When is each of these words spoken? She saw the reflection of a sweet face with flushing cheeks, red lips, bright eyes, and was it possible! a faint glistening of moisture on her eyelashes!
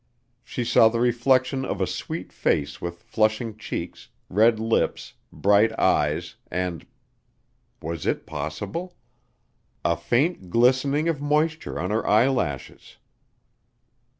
She 0.43 0.63
saw 0.65 0.89
the 0.89 0.99
reflection 0.99 1.63
of 1.63 1.79
a 1.79 1.85
sweet 1.85 2.33
face 2.33 2.81
with 2.81 3.03
flushing 3.03 3.55
cheeks, 3.55 4.09
red 4.29 4.59
lips, 4.59 5.13
bright 5.31 5.71
eyes, 5.77 6.37
and 6.49 6.87
was 7.83 8.07
it 8.07 8.25
possible! 8.25 8.95
a 9.85 9.95
faint 9.95 10.49
glistening 10.49 11.07
of 11.07 11.21
moisture 11.21 11.79
on 11.79 11.91
her 11.91 12.03
eyelashes! 12.07 12.97